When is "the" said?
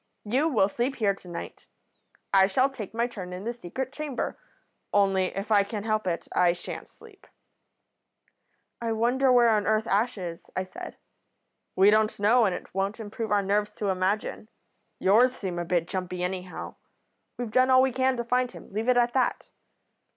3.43-3.53